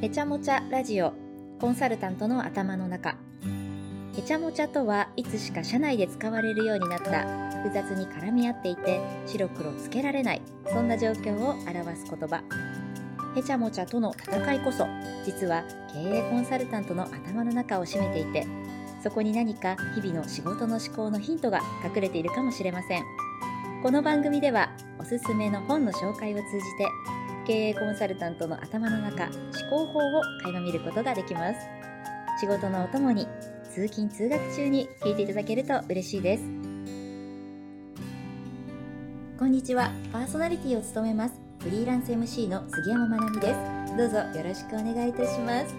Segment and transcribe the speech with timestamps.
[0.00, 1.12] へちゃもちゃラジオ
[1.60, 3.16] コンサルタントの頭の中。
[4.16, 7.24] へちゃもちゃとはいつしか社内で使われるようになった
[7.64, 12.44] 複雑に絡み合っていて白黒つけられないそんな状況を表す言葉。
[13.34, 14.86] へちゃもちゃとの戦いこそ
[15.26, 18.46] 実は経営コンサルタントの頭の中を占めていて
[19.02, 23.02] そこに何か日々の仕事の思考のヒントが隠れているかもしれません。
[23.82, 24.70] この番組では
[25.00, 26.86] おすすめの本の紹介を通じて
[27.48, 29.32] 経営コンサルタントの頭の中思
[29.70, 31.60] 考法を垣間見ることができます。
[32.38, 33.26] 仕事のお供に
[33.72, 36.44] 通勤通学中に聞いていただけると嬉しいです。
[39.38, 39.90] こんにちは。
[40.12, 41.40] パーソナリティを務めます。
[41.60, 43.54] フリーランス MC の杉山まなみで
[43.86, 43.96] す。
[43.96, 45.74] どうぞよろしくお願いいたします。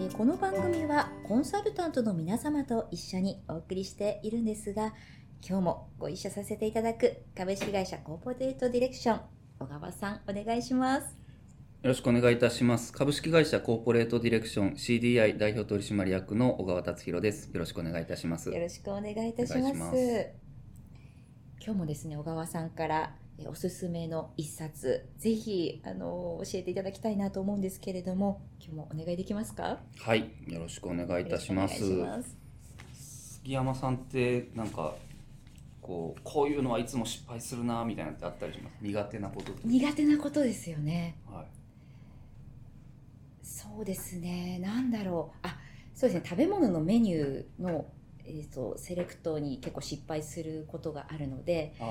[0.00, 4.94] えこの番組はコンサルタントの皆様と一緒にお送りしているんですが
[5.48, 11.16] 今日もご一緒させていただく株式会社コーポレートディレクション小川さんお願いします
[11.82, 12.92] よろしくお願いいたします。
[12.92, 17.52] 株式会社コーポレートディレクション CDI 代表取締役の小川達弘です。
[17.52, 18.50] よろしくお願いいたします。
[18.50, 20.26] よろしくお願いいたします
[21.64, 29.78] 今日もですね小川さんからえおすすめの一冊ぜひあの教えていただきたいなと思うんですけれども今日もお願いできますか？
[30.00, 31.78] はい、よろしくお願いいたします
[32.92, 34.96] 杉山さんってなんか
[35.88, 38.76] こうこういうのはいつも失敗するなみたいなのってあったりします？
[38.82, 39.52] 苦手なこと。
[39.64, 41.16] 苦手なことですよね。
[41.26, 41.46] はい。
[43.42, 44.58] そうですね。
[44.58, 45.38] なんだろう。
[45.42, 45.56] あ
[45.94, 46.28] そうですね。
[46.28, 47.86] 食べ物のメニューの、
[48.22, 51.84] えー、とセレクトに結構失敗することがあるのであ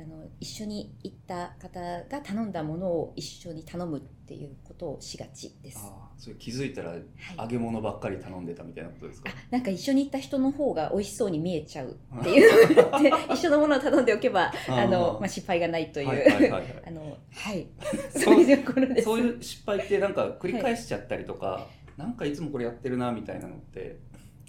[0.00, 7.02] あの一緒に行った方が頼んだものを一緒に頼むっていうことをしがちですそれ気づいたらはい。
[7.38, 9.30] 揚げ物ばっかり頼んでたみたいなことですか？
[9.30, 9.34] あ。
[9.50, 12.50] なんか一緒に行った人の方が美味しそうに見えちゃうっていう
[13.34, 17.66] 一緒のものを頼んでおけばあの、まあ、失敗がないという、はい
[18.10, 19.02] そそうういうところです。
[19.02, 23.98] そういう失敗ってなんか繰り返しちゃったりとか、なんかいつもこれやってるなみたいなのって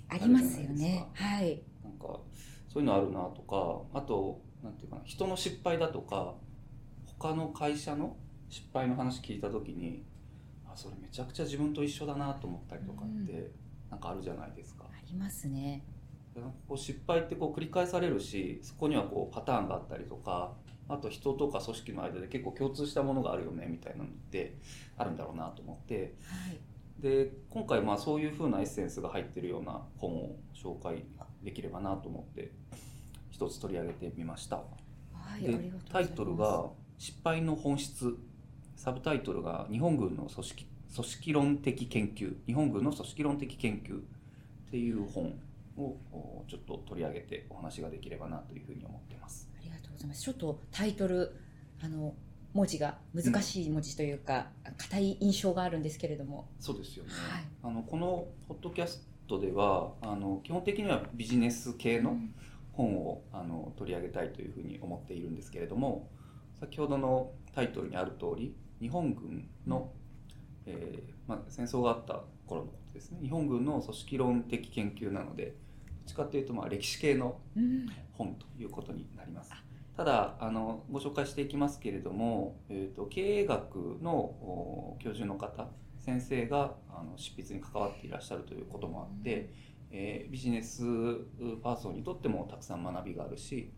[0.10, 1.06] ありますよね。
[1.14, 1.62] はい。
[1.84, 2.20] なんか
[2.70, 6.36] そういうのあるなとかあとなんていうかな人の失敗だとか
[7.20, 8.16] 他の会社の
[8.50, 10.17] 失敗の話聞いた時にあ
[10.78, 13.52] それめちゃくちゃ自分と一緒だなと思ったりとかって
[13.90, 14.86] なんかあるじゃないですか。
[14.86, 15.84] ありますね。
[16.36, 20.54] でなんかこう失敗ってこう繰り返されるしそこにはこうパターンがあったりとか
[20.88, 24.58] あと人とか組織の間で結構共通したものがあるよねみたいなのって
[24.98, 26.16] あるんだろうなと思って。
[26.24, 26.60] はい。
[27.00, 31.06] で今回まあそういう風なエッセンスが入ってるような本を紹介
[31.44, 32.52] できればなと思って
[33.30, 34.58] 一つ取り上げてみました。
[34.58, 34.64] は
[35.40, 38.18] いタイトルが「失敗の本質」
[38.78, 44.04] サブタイトルが「日本軍の組織組織論的研究」日本軍の組織論的研究っ
[44.72, 45.38] ていう本
[45.78, 49.50] をおちょっと取り上げてお話ができればなというふうに思ってます。
[49.60, 50.22] ありがとうございます。
[50.22, 51.36] ちょっとタイトル
[51.82, 52.16] あの
[52.54, 56.48] 文字が難しい文字というか硬、い印象があるんですけれども。
[56.60, 57.44] そうですよね、はい。
[57.64, 62.34] あのこのポッドキャストではあの基本的にはビジネス系のうん。
[62.78, 66.12] 本をあの取り上げたいというふうに思っているんですけれども
[66.60, 69.92] 先ほどのタイトルにある通り日本軍の、
[70.66, 73.20] えーまあ、戦争があった頃のことですね。
[73.22, 75.54] 日本軍の組織論的研究なのでどっ
[76.06, 77.88] ちかというとまあ歴史系のうん。
[78.18, 79.54] 本ということになります。
[79.96, 89.54] ただあのご紹介していきますけれども、えー、と経営学のお教授の方先生があの執筆に関わっていらっしゃるということもあって、
[89.92, 90.84] えービジネス
[91.64, 93.72] パーソンにとってもたくさん学びがあるしい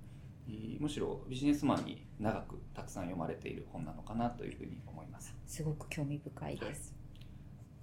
[0.80, 5.36] むしろビジネスマンに長くたくさん読まれている本なのかなというふうに思います。
[5.46, 6.96] すごく興味深いです、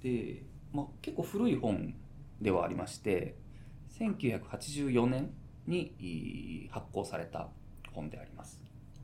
[0.03, 1.95] で、まあ、結構古い本
[2.41, 3.37] ではありまして
[3.99, 5.31] 1984年
[5.67, 7.49] にい発行された
[7.93, 8.61] 本であります。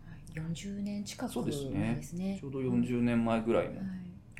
[0.06, 3.87] はい、40年近くそうですね前ですねちょうど40年前ぐらいのはい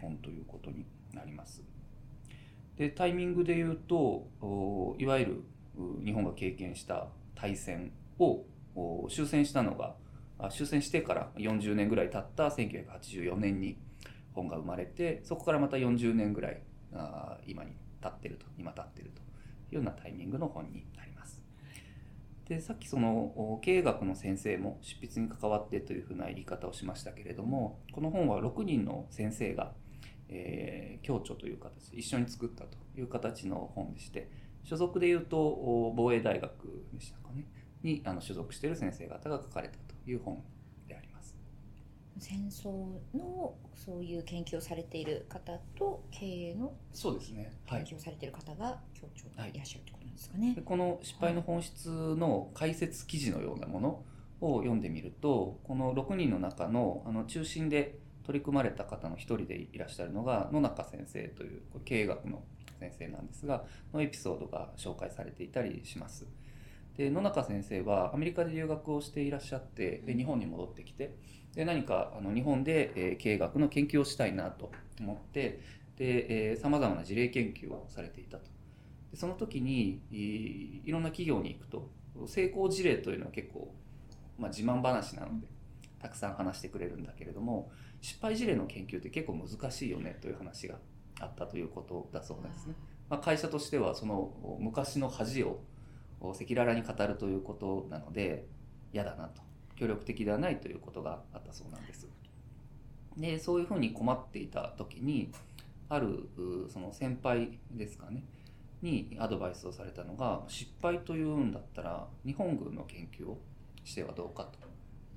[0.01, 0.85] 本ということに
[1.15, 1.63] なります。
[2.77, 3.97] でタイミングで言うと
[4.41, 5.43] おいわゆる
[5.79, 8.45] う日本が経験した大戦を
[8.75, 9.95] お終戦したのが
[10.51, 13.79] 終戦してから40年ぐらい経った1984年に
[14.35, 16.63] 本が生まれてそこからまた40年ぐらい
[16.95, 19.25] あ今に経ってると今経ってるとい
[19.73, 21.43] うようなタイミングの本になります。
[22.49, 29.73] でさっきその経営学の先生も執筆に関わってというふうな言い方をしましたけれどもこの本は6人の先生が、
[30.29, 34.31] えー共著という形一緒に作ったという形の本でして
[34.65, 37.45] 所属でいうと防衛大学でしたかね
[37.83, 40.43] にあの所属している先生方が書かれたという本
[40.89, 41.37] であります。
[42.19, 42.69] 戦争
[43.17, 50.63] のそういう研究をされている方と経営のそうですね、はい、研究をされている方が協調はいでいらっしゃるということなんですかねで。
[50.63, 54.05] この失敗の本質の解説記事のようなもの
[54.41, 62.43] を読んでみるとこの6人の中のあの中心で取り組まれた方の一人でいらっしゃるのが野中先生という経営学の
[62.79, 66.27] 先生なんですがのエピソードが紹介されていたりします。
[66.97, 71.15] で野中先生はアメリカで留学をしていらっしゃってで日本に戻ってきて
[71.55, 75.61] で何かあの日本で、え経営学の研究をしたいなと思って
[76.57, 78.45] さまざまな事例研究をされていたと。
[79.11, 80.01] でその時に
[80.85, 81.91] いろんな企業に行くと
[82.27, 83.75] 成功事例というのは結構、
[84.39, 85.47] まあ、自慢話なので
[86.01, 90.77] たくさん話してくれるんだけれども失敗事例の研究って結構難しいよねという話が
[91.21, 92.75] あったということだそうですね。
[93.09, 95.61] まあ、会社としてはその昔の恥を
[96.31, 98.47] 赤裸々に語るということなので
[98.93, 99.43] 嫌だなと
[99.77, 102.09] 協力的ではないということがあったそうなんです。
[103.17, 105.31] でそういうふうに困っていた時に
[105.89, 106.29] ある
[106.71, 108.25] その先輩ですかね
[108.81, 113.39] にアドバイスをされたのが失敗というんだったら日本軍の研究を
[113.85, 114.59] してはどうかと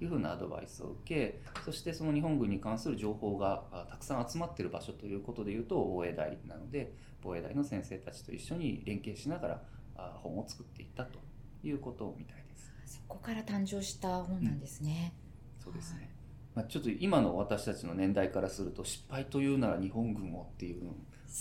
[0.04, 9.62] いうふうなアドバイスを受けそしてその日本軍に関する情報がたくさん集まってる場所ということでいうと防衛大なので防衛大の先生たちと一緒に連携しながら
[9.96, 11.20] 本を作っていったと
[11.64, 12.46] いうことみたいです。
[12.86, 15.14] そこから誕生した本なんですね、
[15.58, 16.10] うん、そうですね、
[16.54, 20.92] まあ、ちょっと今の私たちの年代からすると失敗というなら日本軍をっていう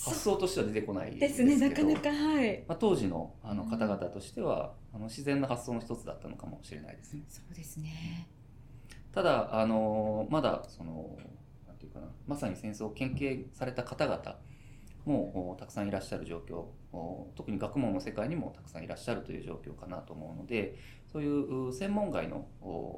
[0.04, 7.22] 発想としては出てこないですねなかなかはい、まあ、当時のあの方々としては、うん、あの自然な発想の一つだったのかもしれないですね。
[7.28, 8.28] そうですね。
[9.12, 11.16] ただあのまだその
[11.68, 14.36] なんていうかなまさに戦争を研究された方々
[15.04, 16.64] もたくさんいらっしゃる状況
[17.36, 20.78] 特に学問の世界にもたくさんいらっしゃるという状況かなと思うので
[21.12, 21.28] そうい
[21.68, 22.46] う専門外の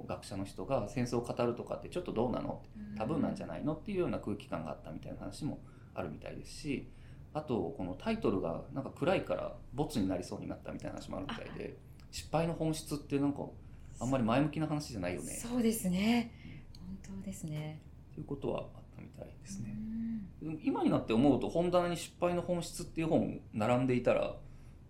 [0.06, 2.62] 学者の人が戦争を語るとかってちょっとどうなの？
[2.96, 3.74] タブーなんじゃないの？
[3.74, 5.60] っていうような空気感があったみたいな話も
[5.94, 6.88] あるみたいですし
[7.34, 11.76] あとこのタイトルがなんか暗いからボツになりそうになったみたいな話もあるみたいで
[12.10, 13.42] 失敗の本質ってなんか
[14.00, 15.32] あんまり前向きな話じゃないよね。
[15.42, 16.32] そうですね。
[17.02, 17.80] 本当ですね。
[18.14, 19.74] ということはあったみたいですね。
[20.62, 24.36] 今になって思うと本棚に失敗の本質っていう本並んでいたら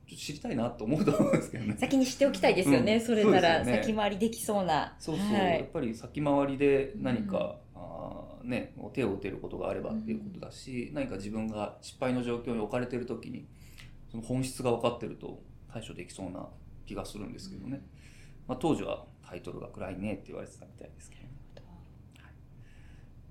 [0.07, 1.77] 知りたいなと思うと思うんですけどね。
[1.79, 4.95] 先に知っておきたいですよね、うん、それなら先回りできそうな。
[5.01, 13.47] そうそう、はい、やっぱり先回りで何か、うん、あね、手を打てることがあればっていうことだし、うん、何か自分が失敗の状況に置かれてる時に
[14.11, 15.43] その本質が分かってると
[15.73, 16.47] 対処できそうな
[16.87, 17.83] 気がするんですけどね、
[18.47, 21.23] まあ、当時はタイトルが暗いねって言われてたみたいですけど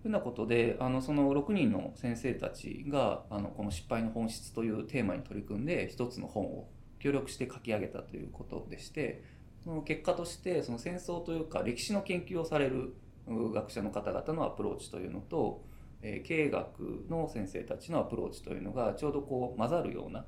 [0.06, 6.68] ふうなことであのその6人の先生たちがあのこの「失敗の本質」というテーマに取り組んで一つの本を
[7.00, 9.24] 協力して書き上げたということでして
[9.63, 12.94] その結果としてその戦争というか歴史の研究をされる
[13.28, 15.63] 学者の方々のアプローチというのと、
[16.04, 20.24] え経営学の先生たちのアプローチというのがちょうどこう混ざるような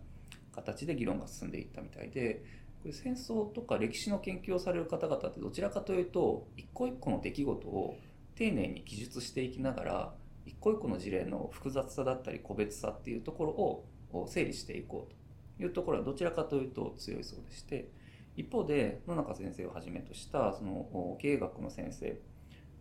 [0.53, 2.43] 形で議論が進んでいったみたいで
[2.81, 7.95] これ戦争とか歴史の研究をされる方々ってどちらかというと一個一個の出来事を
[8.37, 10.13] 丁寧に記述していきながら
[10.45, 17.89] 一個一個の事例の複雑さだったり個別さっていうところを整理していこうというところはどちらかというと強いそうでして
[18.35, 22.19] 一方で野中先生をはじめとしたその経営学の先生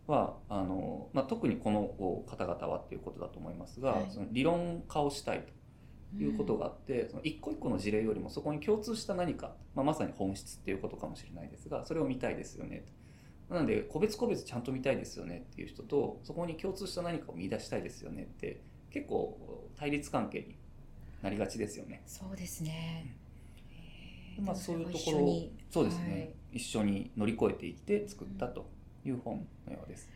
[0.05, 5.43] はあの、まあ、特にこの方々はっていうことだと思いますが、はい、その理論化をしたい
[6.15, 12.96] ということがあって、うん、その一個一個の事例よりもそこに共通した何か、まあ、まさに本質っていうことかもしれないですがそれを見たいですよねと。
[13.49, 18.59] なので個別個別ちゃんと見たいですよねっていう人とそこに共通した何かを見出したいですよねって
[18.91, 20.55] 結構対立関係に
[21.21, 22.03] なりがちですよね。
[22.05, 23.15] そうですね、
[24.37, 28.69] うん、まあ、そういうところをそうですね、はい、一緒に乗り越えていって作ったと
[29.05, 30.09] いう本のようです。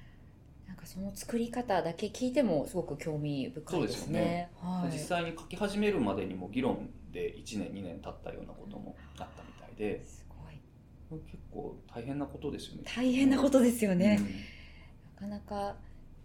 [0.67, 4.49] なんかその作り方だけ聞いてもすごく興味深いですね。
[4.59, 10.03] すねはい、実際に書き始めるまでにも議論で1年2年経ったようなこともあったみたいで。
[11.19, 12.83] 結構大変なことですよね。
[12.85, 14.19] 大変なことですよね、
[15.21, 15.75] うん、なかなか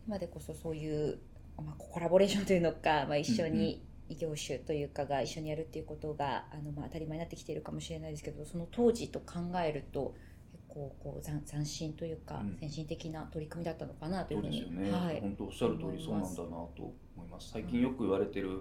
[0.07, 1.19] 今でこそそういう、
[1.57, 10.15] まあ、コラボレーションというのか、まあ、一緒に異業種というかが一緒にやるっていうことがあの、まあ、当たり前になってきているかもしれないですけどその当時と考えると
[10.53, 17.51] 結構こう斬斬新というか、先進的な取り組みだったのかなというふうに、ね、はい、本当おっしゃる通りそうなんだなと思います。
[17.51, 18.61] 最近よく言われてる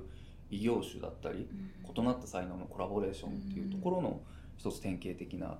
[0.50, 1.48] 異業種だったり、
[1.84, 4.22] 異なった才能のコラボレーションっていうところの
[4.58, 5.60] 一つ典型的な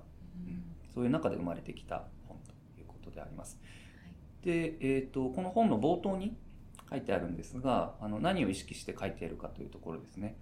[0.94, 3.58] そういう中で生まれてきた本ということであります。
[4.02, 4.08] は
[4.42, 6.36] い、で、えーと、この本の冒頭に
[6.88, 10.36] 書いてあるんですがあの何を意識して書いているかというところですね。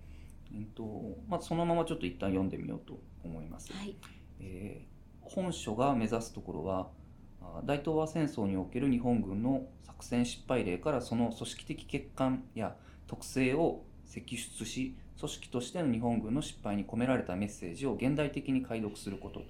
[0.53, 3.73] えーとまあ、そのままちょっと一旦読んでみようと思います。
[3.73, 3.97] はい、
[4.41, 6.89] えー、本書が目指すところは
[7.65, 19.43] 大東亜戦争における日本軍の作戦失敗例からその組織的欠陥や特性を摘出し組織としての日本軍の失敗に込められたメッセージを現代的に解読すること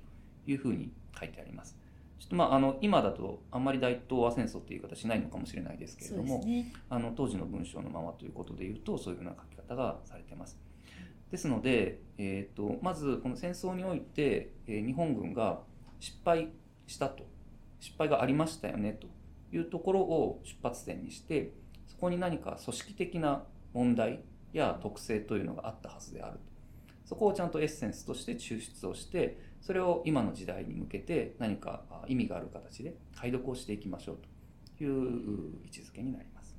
[0.47, 1.77] いうふうに書いてあります。
[2.19, 10.59] ちょっとまああの今だとあんまり大東亜戦争っていう言い方しないのかもしれないですけれども、ね、あの当時の文章のままということでいうとそういうふうな書き方がされてます。
[11.31, 15.63] ですので、えーと、まずこの戦争において、えー、日本軍が
[15.99, 16.51] 失敗
[16.87, 17.27] したと
[17.81, 19.09] 失敗がありましたよねと
[19.55, 21.53] いうところを出発点にして
[21.89, 24.21] そこに何か組織的な問題
[24.53, 26.41] や特性というのがあったはずであると
[27.05, 34.19] そこをちゃんとエッセンスとして抽出をしてそれを今の時代に向けて何か意味がある形で解読をしていきましょう
[34.77, 36.55] という位置づけになります。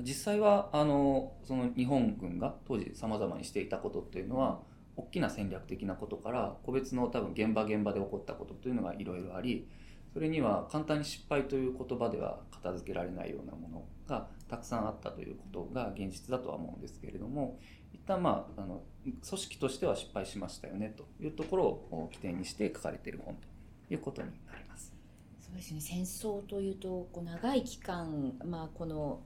[0.00, 4.60] 実際はあのその日本軍が当時さまざまにしていたことっていうのは
[4.96, 9.66] 大きな戦略的なことから個別の多分現場現場で起こったことというのがいろいろあり
[10.12, 17.58] それには簡単に失敗という言葉では片付けられないようなものがたくさんあったということが現実だとは思うんですけれども
[17.92, 24.92] 一旦まああの組織としては失敗しましたよねというところを起点にして書かれている本ということになります。
[25.40, 29.20] そうですね戦争というとこう長い期間、まあ、この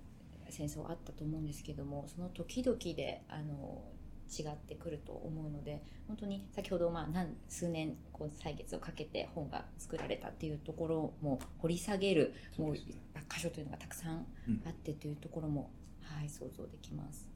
[0.49, 3.83] 戦争あったと思うんですけどもその時々であの
[4.31, 14.27] 違ってくると思うので本当に先ほどまあ何数年こう歳月をかけて本が作られたっていうところも掘り下げるもう箇所というのがたくさん
[14.67, 15.71] あってというところも、
[16.11, 17.34] うん、はい、想像できます。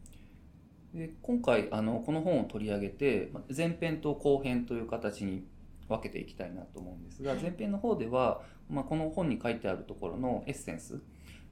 [0.95, 5.45] で今回あのこの本を取り上げて前編と後編という形に
[5.88, 11.00] 分けていきたいなと思うんですが、前編の方では、まあ、この本に書いてあるところのエッセンス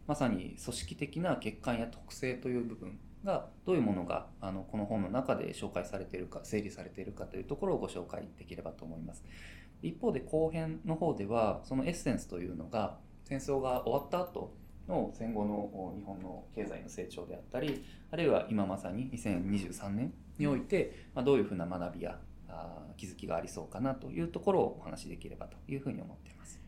[0.07, 9.25] まさに組織的な欠陥や特性という部分がどういうものがあのこの本の中で紹介されているか整理されているかというところをご紹介できればと思います。
[9.83, 14.55] 一方で後編の方ではそのエッセンスというのが戦争が終わった後
[14.89, 22.19] の戦後の日本の経済の成長であったりあるいは今まさに2023年において、まどういうふうな学びや
[22.97, 26.61] 気づきがありそうかなというところをお話しできればというふうに思っています。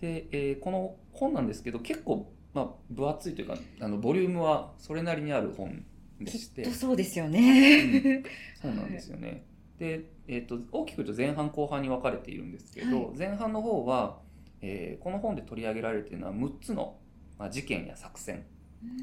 [0.00, 5.84] で、えー、この本なんですけど結構、まあ、分厚いというかあのボリュームはそれなりにある本
[6.20, 6.64] でして。
[6.70, 8.22] そうですよね、うん、
[8.60, 9.42] そうなんですよね、はい、
[9.78, 14.18] で、えーと、大きく言うと前半後半に分かれているんですけど、はい、前半の方は、
[14.62, 16.96] えー、この本で取り上げられているのは6つの、
[17.38, 18.46] まあ、事件や作戦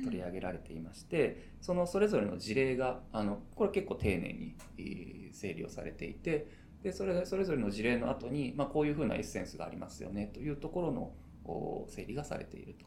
[0.03, 1.31] 取り上げられていまして、う
[1.61, 6.47] ん、そのそれぞれの事例があのこれ結構丁寧に、えー、整理をされていて
[6.83, 12.85] でそれそれぞれの事例の後に、まあ、こういうふうなエッセンスがありますよねというところの整理がされていると。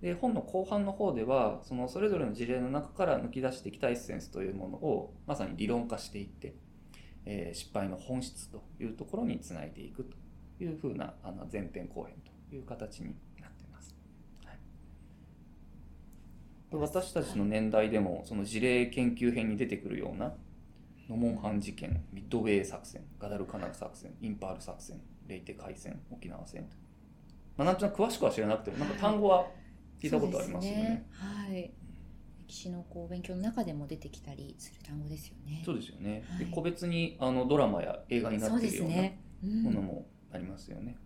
[0.00, 6.54] で本の後半の方ではそのそれぞれの事例の中から抜き出してきたエッセンスというものをまさに理論化していって、
[7.26, 10.16] えー、失敗の本質というところにつないでいくと
[10.64, 12.14] いうふうなあの前編後編
[12.48, 13.94] という形になっています。
[14.44, 14.56] はい、
[16.72, 20.34] 私たちの年代でもその事例研究編に出てくるような
[21.08, 26.68] ノモンハン事件、ミッドウェー作戦、ガダルカナル作戦、インパール作戦、レイテ海戦、沖縄戦
[27.56, 29.46] まあ、なんとなく詳しくは知らなくても、なんか単語は
[30.00, 30.82] 聞いたことありますよね。
[30.82, 31.70] ねはい。
[32.46, 35.62] 歴史のこう勉強の中でも出てきたりする単語ですよね。
[35.64, 36.24] そうですよね。
[36.28, 40.96] はい、で個別にあのドラマや映画になっているようなものもありますよね。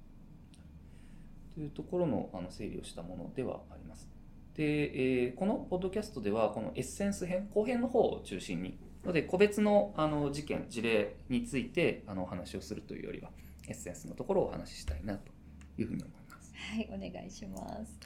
[1.54, 4.08] というところのあの整理をしたものではあります。
[4.54, 13.30] で、えー、このポッドキャストではこのエッセンス編後編の方を中心にので個別のあの事件事例についてあのお話をするというよりは
[13.68, 15.32] エッセンスのところをお話ししたいなと
[15.78, 16.52] いうふうに思います。
[16.54, 17.98] はいお願いします。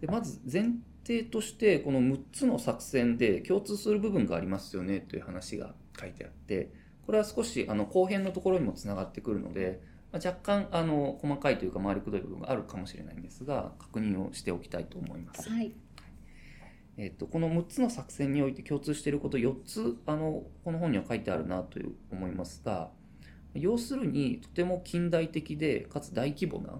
[0.00, 0.72] でまず前
[1.06, 6.70] 提としてこの6つの作戦で共通する部分がありますよねという話が書いてあって
[7.06, 9.80] これは少しあの後編のところにもつながってくるので、
[10.14, 15.50] まあ、若干あの細かいというか回りくどい部分があるかもしれないんですが確認をしておきたいと思います。
[15.50, 15.72] はい
[16.96, 22.90] えっと、この6つの作戦において共通していること4つあのこの本には書いてあるなという思いますが
[23.54, 26.78] 要するにとても近代的でかつ大規模な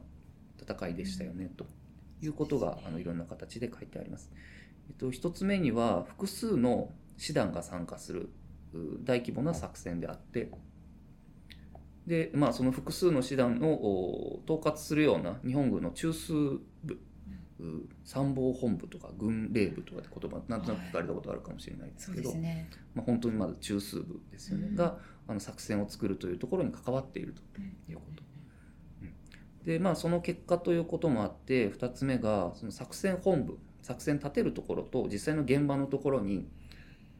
[0.60, 1.66] 戦いでしたよね、と
[2.22, 4.30] いうことがあのいろんな形で書いてあります。
[4.88, 8.30] えっと、1つ目には複数の師団が参加する
[9.02, 10.50] 大規模な作戦であって
[12.06, 16.98] で、まあ、その複数の師団を統括するような日本軍の中枢部
[18.04, 22.38] 参謀本部とか軍令部とかって言葉なんとなく聞かれたことあるかもしれないですけど、はい。
[22.38, 27.40] ね、まあ、本当にまず中枢部ですよね、うん、があの作戦を作るというところに関わっていると
[27.90, 28.22] いうこと。
[29.02, 29.14] うん、
[29.64, 36.48] でまあその結果ということもあって2つ目がその作戦本部作戦立てるところと実際の現場のところに、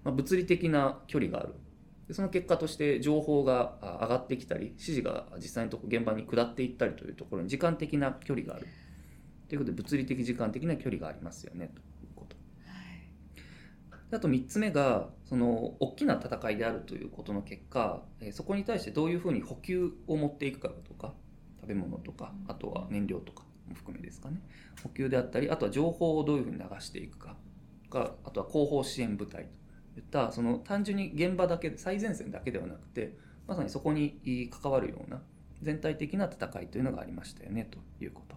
[0.03, 1.55] まあ、物理的な距離がある
[2.09, 8.67] でその結果として情報が上がってきたり指示が実際のとこ現場に下っていったりというところに時間的な距離がある。
[9.49, 12.37] ということで物理的時間的な距離がありますよねということ。
[14.17, 21.15] あと3つ目がその大きな戦いであるということの結果、えーそこに対してどういうふうに補給を持っていくかとか
[21.61, 24.41] 食べ物とかあとは燃料とかも含めですかね
[24.83, 27.37] 補給であったりあとは情報をどういうふうに流していくか
[27.91, 29.51] かあとは後方支援部隊と
[30.01, 33.15] いったその単純に現場だけで最前線だけではなくて
[33.47, 35.21] まさにそこに関わるような
[35.63, 38.37] 全体的な戦いというのがありましたよねということ。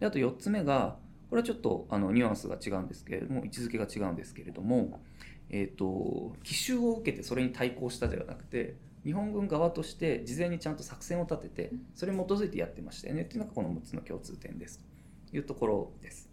[0.00, 0.96] であと4つ目が
[1.30, 5.00] これはちょっとあのニュアンスが違うんですけれども位置づけが違うんですけれども、
[5.50, 14.80] えー、と奇襲を受けてそれに対抗したではなくて日本軍側として事前にちゃんと作戦を立ててそれに基づいてやってましたよねっていうのがこの6つの共通点です。
[15.30, 16.28] というところです。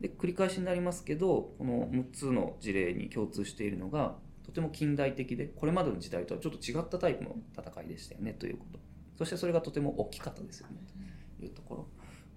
[0.00, 8.78] はい、で繰り返しになりますけどこの6つの事例に共通しているのがとても近代的でこれまでの時代とはちょっと違ったタイプの戦いでしたよねということ
[9.16, 10.80] そしてそれがとても大きかったですよね
[11.38, 11.86] というところ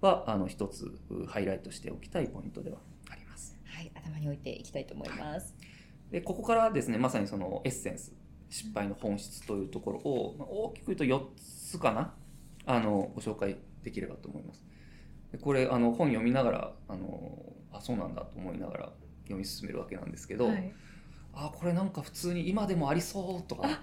[0.00, 2.78] はあの一つうハイライトしておきたいポイントでは
[3.10, 3.56] あります。
[3.64, 5.54] はい、頭に置いていきたいと思います。
[6.10, 8.12] でここからですねまさにそのエッセンス
[8.50, 12.14] 失敗の本質というところを、まあ大きく言うと4つかな
[12.66, 14.62] あのご紹介できればと思います。
[15.32, 18.92] でこれあの本読みながらあのあそうなんだと思いながら
[19.24, 20.72] 読み進めるわけなんですけど、はい
[21.36, 23.82] あこれなんか普通に今でもありそうとかあ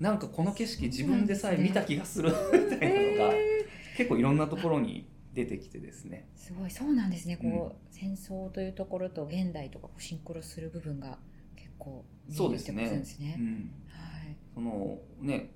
[0.00, 3.64] なんかこの景色自分でさえ見た気がする みたいなのがえ
[3.96, 6.26] 結構いろんなところに出てきてですね。
[6.36, 7.36] ーすごいそうなんですね。
[7.36, 11.18] こう、戦争というところと現代とかシンクロする部分が
[11.56, 13.36] 結構見えるそうですねってことですね。
[13.38, 14.36] うんはい。
[14.54, 15.50] そのね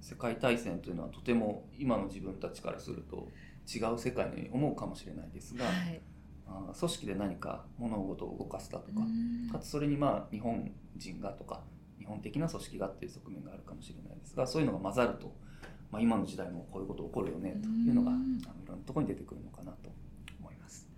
[0.00, 3.28] 世界大戦というのはとても今の自分たちからすると
[3.66, 6.00] 違う世界に思うかもしれないですが、はい。
[6.46, 11.60] 組織で何か物事を動かすだとか、うんかつそれにまあ日本人がとか
[11.98, 15.34] 日本的な組織がっていう側面があるかもしれないですがそういうのが混ざると、
[15.90, 19.90] まあ、今の時代もこういうこと起こるよねというのが、うんあのいろんなところに出てくるのかなと
[20.40, 20.88] 思います。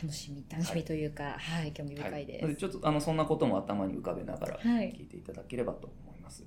[0.00, 2.38] 楽しみ楽しみというか、はい、興味深いで。
[2.38, 6.44] なのですちょっとあのそんなことも頭に浮かべながらはい聞いていただければと思います。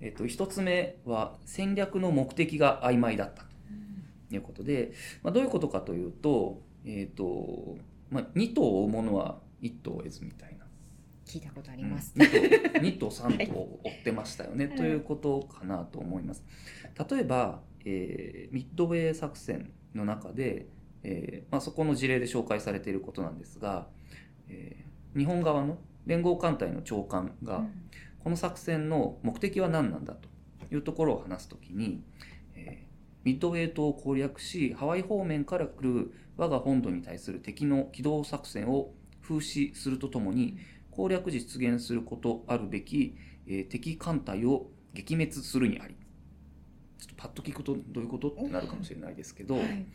[0.00, 3.44] えっと一つ目は戦略の目的が曖昧だった
[4.28, 4.92] ということで、
[5.22, 7.76] まあ、どういうことかというと,、えっと
[8.10, 10.64] まあ、2頭を追うものは1頭を得ずみたいな。
[11.26, 12.14] 聞いたことあります。
[12.16, 16.42] 2頭 ,2 頭3頭を追ってましたよね、はいということかなと思います。
[17.10, 20.66] 例えば、えーミッドウェー作戦の中で、
[21.02, 23.86] えーまあ、そこの事例で紹介されていることなんですが、
[24.48, 27.84] えー日本側の連合艦隊の長官が、うん
[28.18, 30.28] この作戦の目的は何なんだと
[30.74, 32.02] いうところを話すときに、
[32.56, 32.87] えー
[33.24, 40.56] ミッドウェー島を攻略しハワイ方面から来る我が本土に対する敵の機動作戦を風刺するとともに
[40.90, 45.94] 攻略時実現することあるべき、えー敵艦隊を撃滅するにあり
[46.98, 49.86] ちょっとパッと聞くとどういうことってなるかもしれないですけど、はい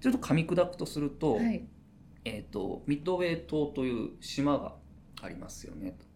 [0.00, 1.66] ちょっと噛み砕くとすると,、はい
[2.24, 4.74] えー、とミッドウェー島という島が
[5.22, 6.07] ありますよねと。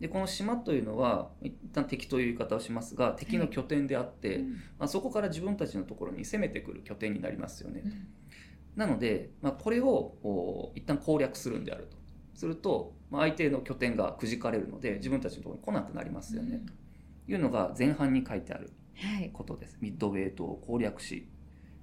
[0.00, 7.82] でこの島というのは一旦敵という言い方をしますが敵の拠点であって、うんまあ、そこから自分たちのところに攻めてくる拠点になりますよね。
[7.84, 8.06] うん
[8.76, 9.86] なので、まあ、これを
[10.22, 11.96] お一旦攻略するんであると
[12.34, 16.60] すると、まあ、相手の拠点がくじかれるので自分たちのところに来なくなりますよね、
[17.24, 19.30] というのが前半に書いてあるはい。
[19.32, 19.78] ことです。
[19.80, 21.28] ミッドウェー島を攻略し、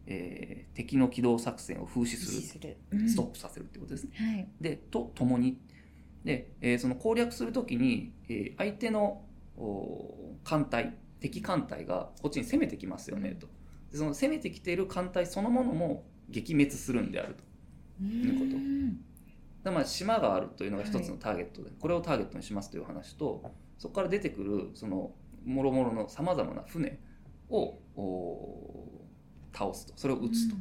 [0.06, 4.12] えー敵の機動作戦を風刺するするストップさせるってことですね。
[4.16, 4.48] はい。
[4.62, 5.60] でとともに
[6.24, 9.24] で、えーその攻略するときに、えー相手の
[9.58, 13.48] お艦隊敵艦隊がこっちに攻めてきますよねと。
[13.92, 17.44] でその攻めてきている艦隊そのものも撃滅するんであると。
[18.04, 18.46] いうこ
[19.64, 19.72] と。
[19.72, 23.52] まあ島があるというのが一つのターゲットで、これをターゲットにしますという話と。
[23.78, 25.12] そこから出てくるその
[25.46, 27.00] もろもろのさまざまな船
[27.50, 29.06] をお
[29.54, 29.94] 倒すと。
[29.96, 30.56] それを撃つと。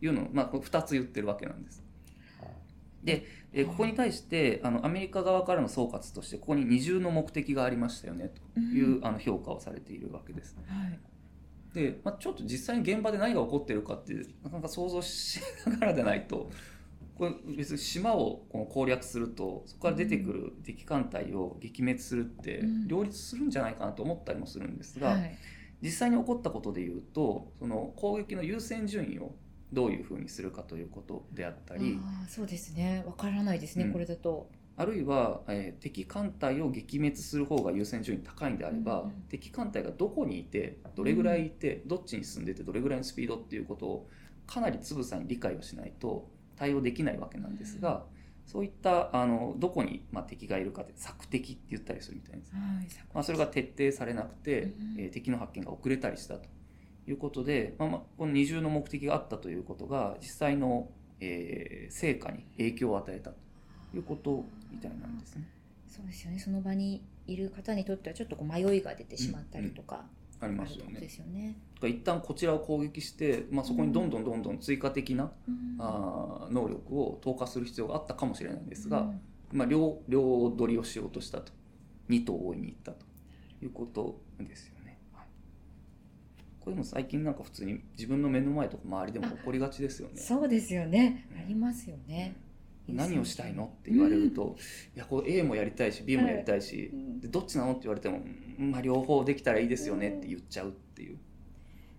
[0.00, 1.83] いうのを、まあ、これ2つ言ってるわけなんです。
[3.04, 10.56] で、えーここに対してあのアメリカ側からの総括としてここに二重の目的がありましたよねという、あの評価をされているわけです。
[10.66, 10.98] はい。
[11.74, 16.50] で、まあ、ちょっと実際に現場で何が起こってるかってなかなか想像しながらでないと
[17.16, 25.36] これ別に島をこの攻略するとそこから出てくる敵艦隊を撃滅するってうん両立するんじゃないかなと思ったりもするんですが、はい。
[25.82, 29.34] 実際に起こったことでいうとその攻撃の優先順位を
[29.74, 33.02] どういうふうにするかということであったりそうですね。
[33.06, 33.84] わからないですね。
[33.84, 34.48] うんこれだと。
[34.76, 44.08] あるいは、えー敵艦隊を撃滅する方が優先順位高いんであれば、うんうん敵艦隊がどこにいてどれぐらいいて、どっちに進んでてどれぐらいのスピードっていうことを
[44.46, 48.04] かなりつぶさに理解をしないと対応できないわけなんですが、
[48.46, 52.62] そういったあのどこに、まあ、敵がいるかって索敵って言ったりするみたいです、はい。
[53.14, 56.48] まあ、それが徹底されなくて、うんえー敵の発見が遅れたりしたと
[57.06, 60.88] いうことで、まあまあ、この二重の目的があったということが実際の、
[61.20, 63.36] えー成果に影響を与えたと
[63.94, 65.48] いうことみたいなんですね。
[65.86, 66.38] そうですよね。
[66.38, 70.06] その場にいる方にとってはちょっとこう迷いが出てしまったりとか、
[70.40, 71.00] ありあますよね。
[71.00, 71.08] で。
[71.08, 71.56] すよね。
[71.82, 75.76] 一旦こちらを攻撃して、まあ、そこにどんどんどんどん追加的な、うん。
[75.78, 79.20] あー能力を投下する必要があったかもしれないんですが、うん。
[79.52, 81.52] まあ、両両取りをしようとしたと。
[82.08, 83.06] 2頭を追いに行ったと
[83.62, 84.73] いうことですよ
[86.64, 90.16] これも最近なんか普通に自分の目の前とか周りでも起こりがちですよね。
[90.16, 92.36] そうですよね、うんありますよね。
[92.88, 94.56] 何をしたいのって言われると、
[94.96, 98.22] いやこう A もやりたいし B もやりたいし、うんでどっちなのって言われても、
[98.58, 101.18] うんまあ、両方できたらいいですよねって言っちゃうっていう、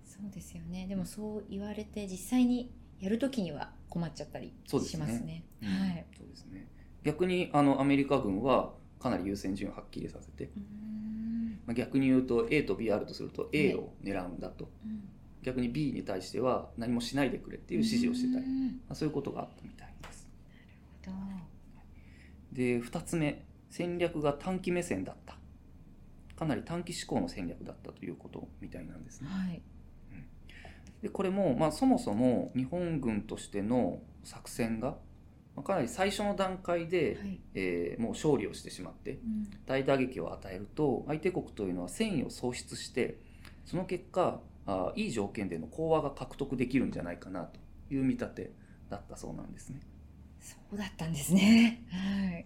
[0.04, 0.88] そうですよね。
[0.88, 5.44] でもそう言われて実際にやるときには困っちゃったりしますね。
[5.62, 6.06] うんはい。
[6.18, 6.68] そうですね
[7.04, 10.86] 逆にあのアメリカ軍はかなり優先順位をはっきりさせて、うん
[11.66, 15.10] まあ、逆に言うと A と B あるとすると A を狙うんだと、うん。
[15.44, 20.28] 逆に B に対しては何もしないでくれっていう指示をしてたり、まあ、そういうことがあったみたいです。
[21.06, 21.18] ほど。
[22.52, 25.36] で2つ目戦略が短期目線だった。
[26.36, 29.30] かなり短期思考の戦略だったということみたいなんですね。
[29.30, 29.62] はい。
[31.02, 35.00] でこれも、まあ、そもそも日本軍としての作戦が、まあ
[35.64, 37.40] かなり最初の段階で、はい。
[37.54, 43.18] えーもう勝利をしてしまってうん大打撃を与えると相手国というのは戦意を喪失して
[43.66, 47.60] その結果あいい条件での講和が獲得できるんじゃないかなと
[47.94, 48.52] いう見立て
[48.90, 49.82] だったそうなんですね。
[50.40, 51.84] そうだったんですね。
[51.90, 52.46] はい。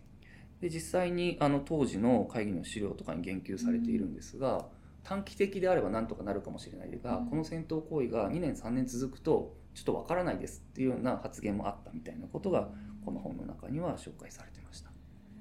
[0.62, 4.68] で実際にあの当時の会議の資料とかに言及されているんですが、
[5.04, 12.70] 短期的であればなんとかなるかもしれないが、うんこの戦闘行為が2年3年続くとちょっとわからないですっていうような発言もあったみたいなことが
[13.10, 14.92] この本の中には紹介されてました。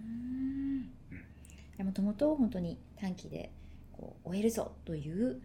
[0.01, 1.87] うん。
[1.87, 3.53] もともと本当に短期で
[3.93, 5.43] こう終えるぞという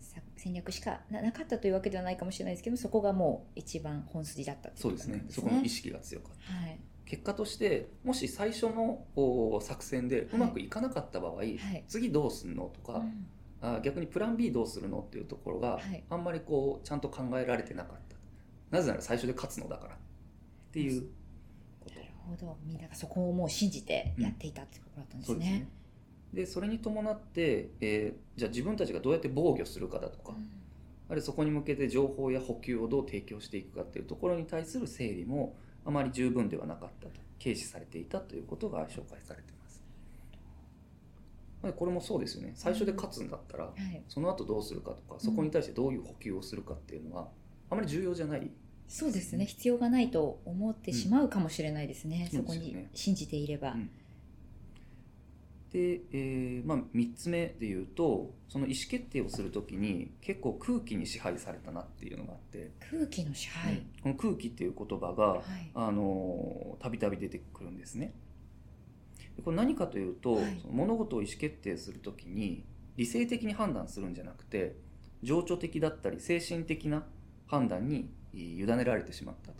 [0.00, 5.24] さ戦略しかななかったというわけではないかもしれないですけどそこがもう一番本筋だったといそううですね。
[5.30, 6.52] そこの意識が強かった。
[6.52, 6.78] はい。
[7.06, 11.84] 結果としてもし最初のお作戦でうまくいかなかった場合、はい。
[11.88, 13.26] 次どうすんのとか、うん。
[13.62, 16.04] あ逆にプラン B どうするのっていうところが、はい。
[16.10, 18.16] あんまりこうちゃんと考えられてなかった。
[18.76, 19.98] なぜなら最初で勝つのだからっ
[20.72, 21.06] ていう
[22.26, 25.34] ほどみんながそこをもう信じてやっていたってことだったんですね。
[25.34, 25.68] そうですね。
[26.34, 30.50] でそれに伴って、えーじゃあ自分たちがどうやって防御するかだとか、うん。
[31.08, 39.82] あるいはそこに向けて情報や補給をどう提供していくかっていうところに対する整理もあまり十分ではなかったと軽視されていたということが紹介されています。
[41.62, 42.52] まあこれもそうですよね。
[42.54, 47.28] 最初で勝つんだったら、はい、その後どうするかとかそこに対してどういう補給をするかっていうのは
[47.70, 48.50] あまり重要じゃない
[48.88, 49.46] そうですね。
[49.46, 52.38] 必要がないと思ってしまうかもしれないですね、うん。
[52.40, 53.90] そこに信じていれば、うん。
[55.72, 65.42] で、えーまあ、3つ目で言うとその意思決定をする時に結構空気に支配されたなっていうのがあって、空気の支配、この空気っていう言葉が
[66.78, 68.14] たびたび出てくるんですね。
[69.36, 70.60] でこれ何かというと、はい。
[70.70, 72.64] 物事を意思決定する時に
[72.96, 74.76] 理性的に判断するんじゃなくて
[75.22, 77.04] 情緒的だったり精神的な
[77.46, 79.54] 判断にえー委ねられてしまったと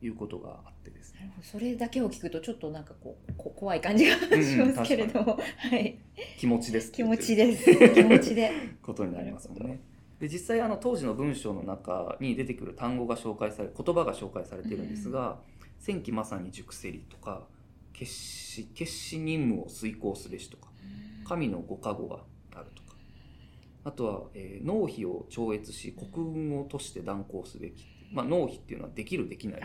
[0.00, 1.32] いうことがあってですね。
[1.42, 5.98] それだけを聞くとちょっとなんかこうこ怖い感じがうんしますけれども、はい、
[6.38, 6.92] 気持ちです。
[6.92, 7.64] 気持ちです。
[7.94, 8.52] 気持ちで。
[8.82, 9.80] ことになりますもんね。
[10.20, 15.38] で実際あの当時の文章の中に出てくる単語が紹介され言葉が紹介されているんですが
[15.78, 17.46] 「戦機まさに熟せり」とか
[17.92, 20.70] 「決し決し任務を遂行すべし」とか
[21.24, 22.87] 「神のご加護がある」とか
[23.88, 29.62] あとは、えー納費を超越し国運をとして断行すべき」まあ、納費っていうのはできるできない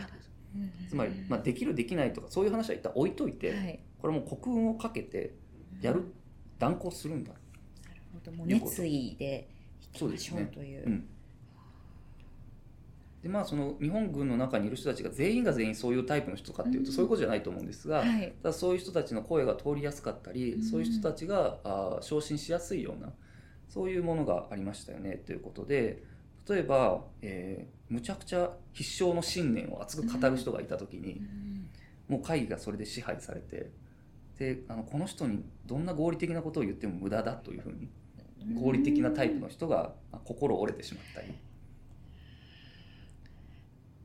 [0.89, 5.33] つまり、まあ、できるできないとかそういう話は一旦置いといて、はい、これもう国運をかけて
[5.81, 6.03] やる
[6.59, 7.31] 断行するんだ。
[7.31, 8.31] なるほど。
[8.31, 9.49] もう熱意で
[9.81, 10.85] いきましょうという。
[10.85, 11.07] うん、
[13.23, 16.95] でまあその日本軍の中にいる人たちが全員が全員そういうタイプの人かっていうとうん。
[16.95, 18.33] そういうことじゃないと思うんですが、はい。
[18.43, 20.63] ただそういう人たちの声が通りやすかったり、うん。
[20.63, 23.11] そういう人たちがあー昇進しやすいような
[23.73, 26.03] そういうものがありましたよねということで
[26.47, 31.69] 例えば、えーむちゃくちゃ必勝の信念を熱く語る人がいた時に、うん。
[32.07, 33.69] もう会議がそれで支配されて
[34.39, 37.87] であのこの人にどんな合理的なことを言っても無駄だというふうに
[38.55, 41.27] 合理的なタイプの人がまあ心折れてしまったり。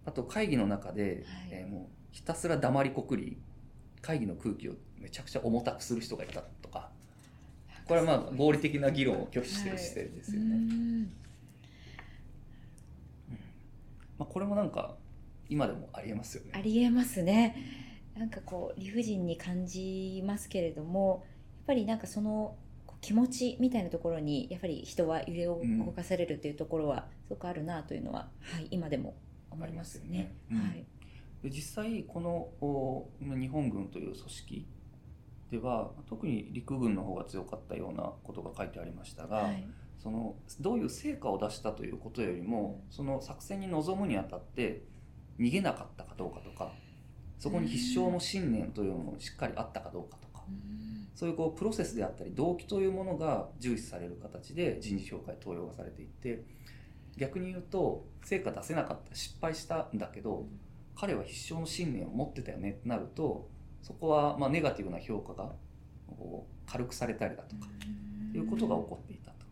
[0.04, 1.24] あと会議の中で、はい。
[1.50, 3.38] えーもうひたすら黙りこくり
[4.02, 6.90] 会議の空気をめちゃくちゃ重たくする人がいたとか
[7.88, 11.10] これはまあ合理的な議論を拒否してる姿勢ですよね、うん。
[14.18, 14.94] まあ、これもなんか
[15.48, 16.50] 今でもありえますよね。
[16.54, 17.56] ありえますね。
[18.14, 22.56] なんかこう理不尽に感じますけれどもやっぱりなんかその
[23.00, 29.14] 気持ちみたいなところにやっぱり人は揺れを動かされるというところはすごくあるなというのは、はい、今でも
[29.50, 30.04] 思いますね。
[30.04, 30.34] ありますよね。
[30.50, 30.58] うん。
[30.58, 30.84] はい。
[31.42, 34.66] で実際このお日本軍という組織
[35.50, 39.66] では特に陸軍の方が強かったようなことが書いてありましたが、はい。
[39.98, 44.84] そのどういう成果を出したということよりもその作戦に臨むにあたって
[45.40, 46.70] 逃げなかったかどうかとか
[47.40, 51.08] そこに必勝の信念というのもしっかりあったかどうかとかうん。
[51.16, 56.44] そういうこうプロセスであったり動機というものが重視される形で人事評価に登用がされていて
[57.16, 60.46] 逆に言うと成果出せなかった失敗したんだけど
[60.94, 63.48] 彼は必勝の信念を持ってたよねってなると
[63.82, 65.52] そこはまあネガティブな評価が
[66.66, 67.66] 軽くされたりだとか
[68.34, 69.46] いうことが起こっていたと。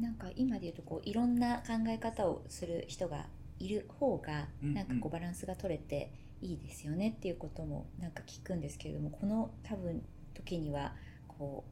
[0.00, 3.26] なんか今で言うとこういろんな考え方をする人が
[3.58, 10.02] いる方がなんかこうバランスが取れていいですよねっていうこともなんか聞くんですけれどもこの多分
[10.34, 10.92] 時には
[11.26, 11.64] こ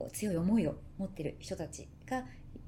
[0.00, 2.24] う強い思いを持ってる人たちが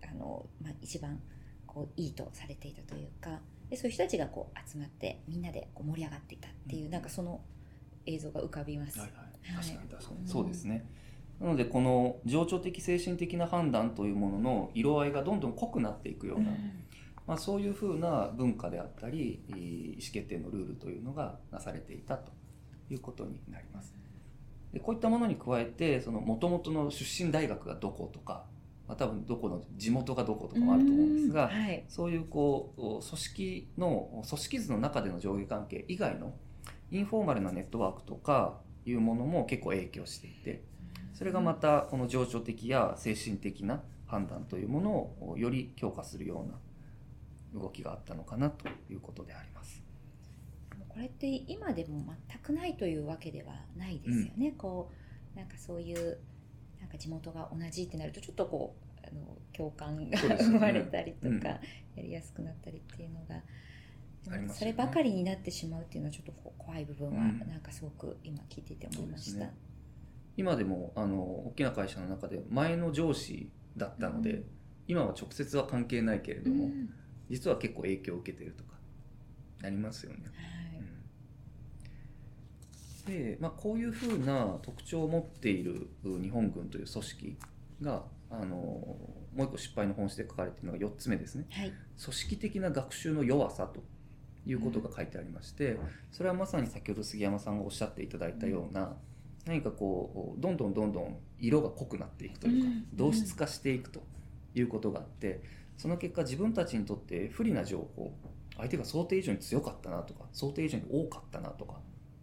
[0.09, 1.21] あの、まあ、一番
[1.67, 6.91] こういいとされていたというかでそういう人たちがこう集まってみんなでこう盛り上がっていたっていう、うん。
[6.91, 7.41] なんかその
[8.09, 8.99] 映像が浮かびます。
[8.99, 9.65] はいはい、はい。
[9.65, 10.27] 確かに確かに、うん。
[10.27, 10.91] そうですね。
[11.41, 16.51] なのでこの情緒的精神的な判断というものの色合いがどんどん濃くなっていくような、
[17.27, 22.33] まあ、そういうふうな文化であったりえー意思決定のルールというのがなされていたと
[22.91, 23.95] いうことになります。
[24.73, 28.45] でこういったものに加えてもともとの出身大学がどことか、
[28.87, 31.51] まあ、多分どこの地元がどことかもあると思うんですが、うん。
[31.51, 31.85] はい。
[31.89, 36.35] そういうこう組織の組織図の中での上下関係以外の
[36.91, 40.63] インフォーマルなネットワークとかいうものも結構影響していて
[41.13, 49.83] それがまたこの情緒的や精神的な判断というものをより強化するような動きがあったのかなということであります。
[50.89, 54.91] これって今でも全くないというわけではないですよね、こ
[55.35, 56.19] うなんかそういう
[56.81, 61.43] なんか地元が同じってなるとちょっとこうあの共感が 生まれたりとか、うん。
[61.43, 61.61] や
[61.99, 63.43] りやすくなったりっていうのが、
[64.31, 67.39] ありますそればかりになってしまうっていうのはちょっと怖い部分はうん。
[67.49, 69.31] なんかすごく今聞いてて思いました。
[69.31, 69.55] そうですね。
[70.37, 74.45] 今でもあの大きな会社の中で前の上司だったので、うん。
[74.87, 76.91] 今は直接は関係ないけれども、うん。
[77.31, 78.75] 実は結構影響を受けてるとか
[79.63, 80.19] なりますよね。
[80.27, 80.59] はい。
[83.09, 87.39] で、まあ、こういうふうな特徴を持っているう日本軍という組織
[87.81, 88.99] があのも
[89.39, 91.47] う一個失敗の本質で書かれているのが4つ目ですね。
[91.51, 91.73] はい。
[92.03, 93.83] 組織的な学習の弱さと
[94.49, 95.79] いうことが書いてありまして
[96.11, 98.97] それはまさに先ほど杉山さんがおっしゃっていただいたような
[99.47, 102.87] 何かこうどんどんどんどん色が濃くなっていくというかうん。
[102.95, 104.03] 同質化していくと
[104.55, 105.41] いうことがあって
[105.77, 108.13] その結果自分たちにとって不利な情報
[108.57, 111.75] 相手が想定以上に強かったなとか想定以上に多かったなとか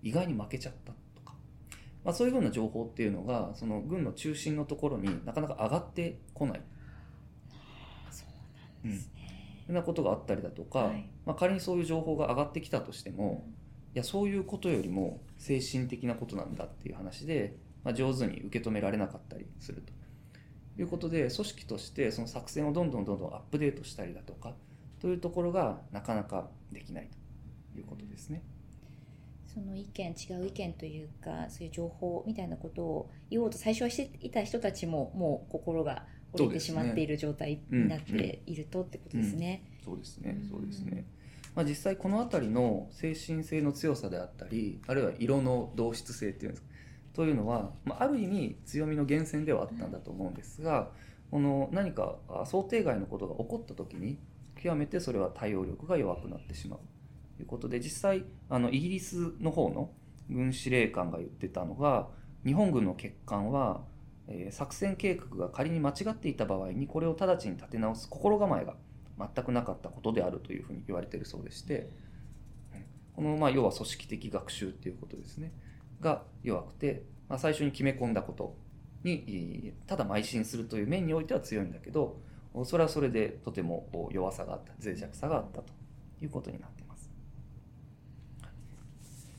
[0.04, 1.34] 意外に負けちゃったとか、
[2.04, 6.62] まあ、そういうふうな情報っていうのがその軍の中心のところになかなか上がってこない。
[8.08, 9.15] あそうなんですね。
[9.68, 11.10] ようなことがあったりだとか、はい。
[11.26, 13.48] まあ、仮にそういう情報が上がってきたとしても
[13.94, 19.94] いやそういうことよりも精神的なことなんだっていう話で、まあ、上手に受け止められなかったりすると。
[20.78, 24.54] いうことで組織としてその作戦をどんどんどんどんアップデートしたりだとか
[25.00, 27.26] というところがなかなかできないと。
[27.80, 28.42] いうことですね。
[29.46, 36.06] その意見違う意見というかそういう情報みたいなことを言おうと最初はしていた人たちももう心が
[36.44, 39.64] 折れてしまっている状態になっているとってことですね。
[39.84, 41.06] そうですねそうですね。
[41.56, 46.68] まあ、実際この辺りの精神性の強さであったりあるいは色の同質性っていうんですか
[47.14, 50.90] というのは、まあ、ある意味強みの源泉ではあったんだと思うんですが
[51.32, 54.20] この何か想定外のことが起こった時に
[54.62, 56.80] 極めてそれは対応力が弱くなってしまう
[57.38, 59.92] ということで実際あのイギリスの方の
[60.30, 62.08] 軍司令官が言ってたのが
[62.46, 63.82] 日本軍の欠陥は、
[64.28, 68.76] えー作戦計画が仮に間違っていた場合にこれを直ちに立て直す心構えが
[69.18, 71.90] 全くなかったことであるというふうに言われているそうでして
[73.16, 75.54] このまあ要は組織的学習っていうことですね
[76.02, 78.58] が弱くて、まあ、最初に決め込んだこと
[79.04, 82.20] にただ邁進するという面においては強いんだけど
[82.64, 85.74] それはそれでとても弱さがあった脆弱さがあったと
[86.22, 86.75] いうことになっています。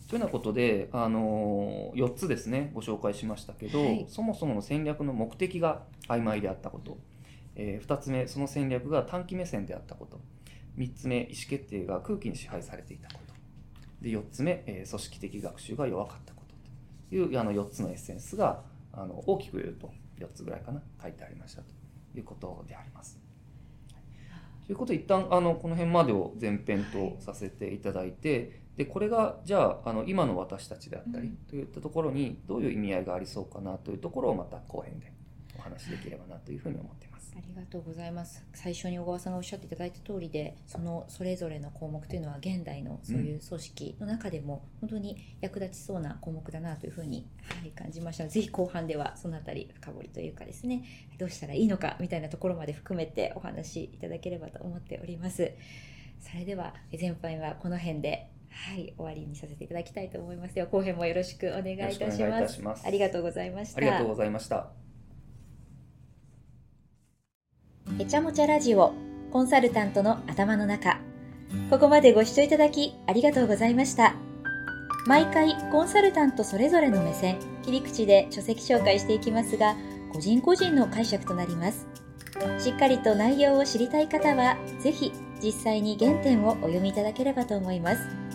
[0.09, 4.07] というようなことで、あの4つですねご紹介しましたけど、はい。
[4.09, 6.99] そもそもの戦略の目的が曖昧であったこと、
[7.57, 10.21] え2つ目その戦略が短期目線であったこと。
[10.79, 13.35] 3つ目意思決定が空気に支配されていたこと。
[14.01, 16.55] で4つ目、えー組織的学習が弱かったこと。
[17.11, 21.77] というあの4つのエッセンスがあの大きく言うと4つぐらいかな書いてありましたと。
[22.19, 23.19] いうことであります。
[24.67, 35.13] ということで一旦あのこの辺までを前編とさせていただいて、でこれがじゃああの今の私たちであったりうんといったところにどういう意味合いがありそうかなというところをまた後編で
[35.59, 37.17] お話しできればなというふうに思っています。
[37.17, 37.35] ます。
[37.37, 38.45] ありがとうございます。
[38.55, 48.29] 最初に小川さんがおっしゃっていただいた通りで、そのそれぞれの項目というのは現代のそういう組織の中でも本当に役立ちそうな項目だなというふうに、はい、感じました。
[48.29, 50.85] ぜひ後半ではそのあたり深掘りというかですね、
[51.19, 55.53] どうしたらいいのかみたいなところまで含めてお話しいただければと思っております。
[56.21, 58.36] それでは前編はこの辺で。
[58.57, 60.55] はい、終わりにさせていただきたいと思います。
[60.55, 61.91] では後編もよろしくお願いいた
[62.49, 63.79] しますありがとうございました。
[63.79, 64.73] ありがとうございました。
[67.99, 68.93] へちゃもちゃラジオ
[69.33, 71.01] コンサルタントの頭の中
[71.71, 74.17] ここまでご視聴いただきありがとうございました
[75.07, 79.77] 毎回コンサルタントそれぞれの目線切り口で書籍紹介していきますが
[80.13, 81.87] 個人個人の解釈となります
[82.59, 88.26] しっかりと内容を知りたい方はぜひ実際に原点をお読みいただければと思います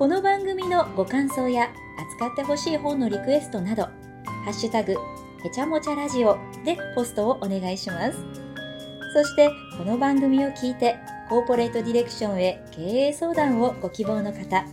[0.00, 1.68] この番組のご感想や
[2.14, 3.82] 扱ってほしい本のリクエストなど
[4.46, 4.96] 「ハッシュタグへ
[5.54, 8.16] ちゃもちゃラジオ」でポストをお願いします。
[9.12, 10.96] そしてこの番組を聞いて
[11.28, 14.64] コーポレートディレクションへ経営相談をご希望の方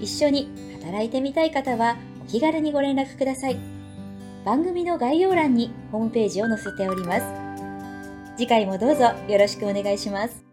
[0.00, 0.52] 一緒に
[0.82, 3.56] 働いてみたい方はお気軽にご連絡ください。
[4.44, 7.24] 番組の概要欄にホームページを載せております。
[8.36, 10.47] 次回もどうぞよろしくお願いします。